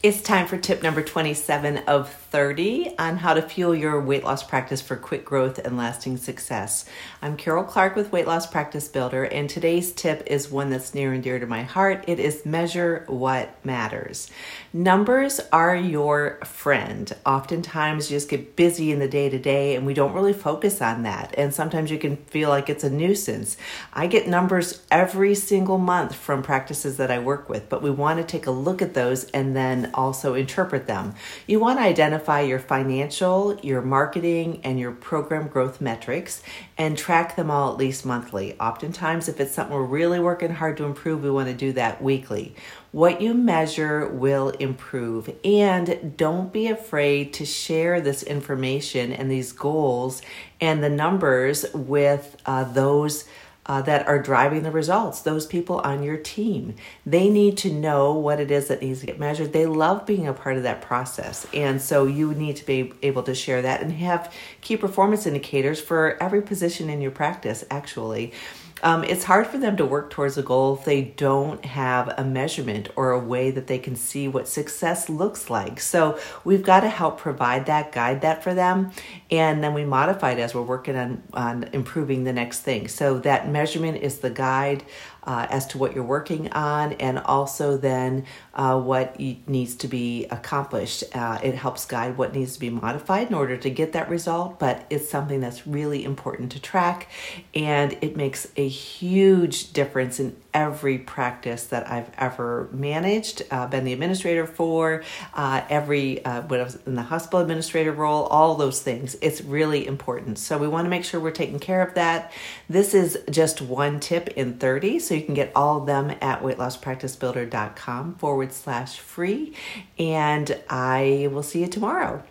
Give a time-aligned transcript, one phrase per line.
[0.00, 4.44] It's time for tip number 27 of 30 on how to fuel your weight loss
[4.44, 6.84] practice for quick growth and lasting success.
[7.20, 11.12] I'm Karol Clark with Weight Loss Practice Builder, and today's tip is one that's near
[11.12, 12.04] and dear to my heart.
[12.06, 14.30] It is measure what matters.
[14.72, 17.12] Numbers are your friend.
[17.26, 20.80] Oftentimes, you just get busy in the day to day, and we don't really focus
[20.80, 21.34] on that.
[21.36, 23.56] And sometimes you can feel like it's a nuisance.
[23.92, 28.18] I get numbers every single month from practices that I work with, but we want
[28.18, 31.14] to take a look at those and then also interpret them.
[31.46, 36.42] You want to identify your financial, your marketing, and your program growth metrics
[36.76, 38.58] and track them all at least monthly.
[38.58, 42.02] Oftentimes, if it's something we're really working hard to improve, we want to do that
[42.02, 42.54] weekly.
[42.92, 49.52] What you measure will improve, and don't be afraid to share this information and these
[49.52, 50.22] goals
[50.60, 53.24] and the numbers with uh, those
[53.68, 56.74] uh, that are driving the results, those people on your team.
[57.04, 59.52] They need to know what it is that needs to get measured.
[59.52, 61.46] They love being a part of that process.
[61.52, 65.80] And so you need to be able to share that and have key performance indicators
[65.80, 68.32] for every position in your practice, actually.
[68.82, 72.24] Um, it's hard for them to work towards a goal if they don't have a
[72.24, 75.80] measurement or a way that they can see what success looks like.
[75.80, 78.90] So we've got to help provide that, guide that for them,
[79.30, 82.88] and then we modify it as we're working on, on improving the next thing.
[82.88, 84.84] So that measurement is the guide
[85.28, 90.24] uh, as to what you're working on and also then uh, what needs to be
[90.30, 91.04] accomplished.
[91.14, 94.58] Uh, it helps guide what needs to be modified in order to get that result,
[94.58, 97.10] but it's something that's really important to track
[97.54, 103.92] and it makes huge difference in every practice that I've ever managed, uh, been the
[103.92, 105.02] administrator for,
[105.34, 109.16] uh, every, uh, when I was in the hospital administrator role, all those things.
[109.20, 110.38] It's really important.
[110.38, 112.32] So we want to make sure we're taking care of that.
[112.68, 116.42] This is just one tip in 30, so you can get all of them at
[116.42, 119.54] weightlosspracticebuilder.com forward slash free.
[119.98, 122.22] And I will see you tomorrow.